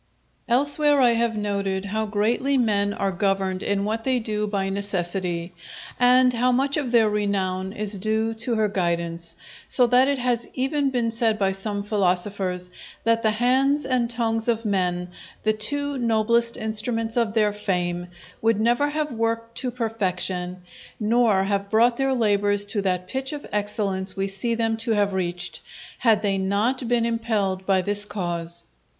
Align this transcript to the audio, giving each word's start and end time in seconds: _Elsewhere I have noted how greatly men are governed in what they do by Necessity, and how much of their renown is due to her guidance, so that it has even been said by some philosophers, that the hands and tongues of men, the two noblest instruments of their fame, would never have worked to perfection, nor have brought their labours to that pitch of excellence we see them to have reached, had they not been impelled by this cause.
_Elsewhere 0.47 0.99
I 0.99 1.11
have 1.11 1.37
noted 1.37 1.85
how 1.85 2.07
greatly 2.07 2.57
men 2.57 2.91
are 2.91 3.11
governed 3.11 3.61
in 3.61 3.85
what 3.85 4.03
they 4.03 4.17
do 4.17 4.47
by 4.47 4.67
Necessity, 4.67 5.53
and 5.99 6.33
how 6.33 6.51
much 6.51 6.75
of 6.75 6.91
their 6.91 7.07
renown 7.07 7.71
is 7.71 7.99
due 7.99 8.33
to 8.33 8.55
her 8.55 8.67
guidance, 8.67 9.35
so 9.67 9.85
that 9.85 10.07
it 10.07 10.17
has 10.17 10.47
even 10.55 10.89
been 10.89 11.11
said 11.11 11.37
by 11.37 11.51
some 11.51 11.83
philosophers, 11.83 12.71
that 13.03 13.21
the 13.21 13.29
hands 13.29 13.85
and 13.85 14.09
tongues 14.09 14.47
of 14.47 14.65
men, 14.65 15.09
the 15.43 15.53
two 15.53 15.99
noblest 15.99 16.57
instruments 16.57 17.15
of 17.15 17.33
their 17.33 17.53
fame, 17.53 18.07
would 18.41 18.59
never 18.59 18.89
have 18.89 19.13
worked 19.13 19.55
to 19.59 19.69
perfection, 19.69 20.63
nor 20.99 21.43
have 21.43 21.69
brought 21.69 21.97
their 21.97 22.15
labours 22.15 22.65
to 22.65 22.81
that 22.81 23.07
pitch 23.07 23.33
of 23.33 23.45
excellence 23.51 24.15
we 24.17 24.27
see 24.27 24.55
them 24.55 24.77
to 24.77 24.93
have 24.93 25.13
reached, 25.13 25.61
had 25.99 26.23
they 26.23 26.39
not 26.39 26.87
been 26.87 27.05
impelled 27.05 27.67
by 27.67 27.83
this 27.83 28.03
cause. 28.05 28.63